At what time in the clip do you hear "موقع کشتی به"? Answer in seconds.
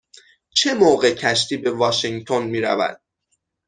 0.73-1.71